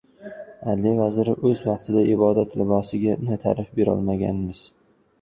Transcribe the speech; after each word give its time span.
Adliya 0.71 0.93
vaziri: 0.99 1.35
"O‘z 1.51 1.61
vaqtida 1.69 2.05
"ibodat 2.15 2.59
libosi"ga 2.65 3.41
ta’rif 3.47 3.73
berolmaganmiz..." 3.81 4.69